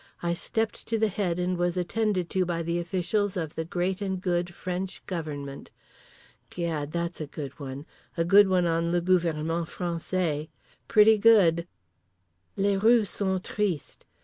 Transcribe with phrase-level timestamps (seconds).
[0.23, 4.01] I stepped to the head and was attended to by the officials of the great
[4.01, 5.69] and good French Government.
[6.49, 7.85] Gad that's a good one.
[8.17, 10.49] A good one on le gouvernement français.
[10.87, 11.67] Pretty good.
[12.57, 14.03] _Les rues sont tristes.